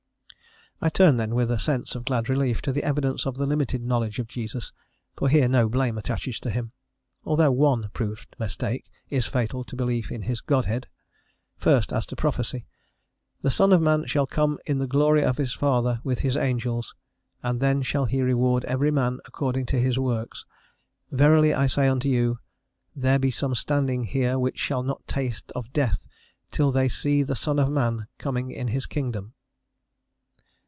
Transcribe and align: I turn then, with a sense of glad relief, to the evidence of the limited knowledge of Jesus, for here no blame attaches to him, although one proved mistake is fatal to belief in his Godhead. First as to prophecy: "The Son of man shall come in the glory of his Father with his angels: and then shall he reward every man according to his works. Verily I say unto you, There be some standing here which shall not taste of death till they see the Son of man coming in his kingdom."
I 0.83 0.89
turn 0.89 1.17
then, 1.17 1.35
with 1.35 1.51
a 1.51 1.59
sense 1.59 1.93
of 1.93 2.05
glad 2.05 2.27
relief, 2.27 2.59
to 2.63 2.71
the 2.71 2.83
evidence 2.83 3.27
of 3.27 3.35
the 3.37 3.45
limited 3.45 3.83
knowledge 3.83 4.17
of 4.17 4.27
Jesus, 4.27 4.73
for 5.15 5.29
here 5.29 5.47
no 5.47 5.69
blame 5.69 5.95
attaches 5.95 6.39
to 6.39 6.49
him, 6.49 6.71
although 7.23 7.51
one 7.51 7.91
proved 7.93 8.35
mistake 8.39 8.89
is 9.07 9.27
fatal 9.27 9.63
to 9.65 9.75
belief 9.75 10.11
in 10.11 10.23
his 10.23 10.41
Godhead. 10.41 10.87
First 11.55 11.93
as 11.93 12.07
to 12.07 12.15
prophecy: 12.15 12.65
"The 13.41 13.51
Son 13.51 13.71
of 13.73 13.79
man 13.79 14.07
shall 14.07 14.25
come 14.25 14.57
in 14.65 14.79
the 14.79 14.87
glory 14.87 15.23
of 15.23 15.37
his 15.37 15.53
Father 15.53 16.01
with 16.03 16.21
his 16.21 16.35
angels: 16.35 16.95
and 17.43 17.59
then 17.59 17.83
shall 17.83 18.05
he 18.05 18.23
reward 18.23 18.65
every 18.65 18.89
man 18.89 19.19
according 19.25 19.67
to 19.67 19.79
his 19.79 19.99
works. 19.99 20.45
Verily 21.11 21.53
I 21.53 21.67
say 21.67 21.87
unto 21.87 22.09
you, 22.09 22.39
There 22.95 23.19
be 23.19 23.29
some 23.29 23.53
standing 23.53 24.05
here 24.05 24.39
which 24.39 24.57
shall 24.57 24.81
not 24.81 25.07
taste 25.07 25.51
of 25.53 25.73
death 25.73 26.07
till 26.49 26.71
they 26.71 26.87
see 26.89 27.21
the 27.21 27.35
Son 27.35 27.59
of 27.59 27.69
man 27.69 28.07
coming 28.17 28.49
in 28.49 28.69
his 28.69 28.87
kingdom." 28.87 29.35